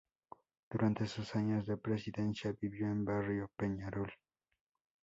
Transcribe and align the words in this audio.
Durante 0.71 1.05
sus 1.05 1.35
años 1.35 1.67
de 1.67 1.77
presidencia 1.77 2.55
vivió 2.59 2.87
en 2.87 3.05
barrio 3.05 3.51
Peñarol. 3.55 4.11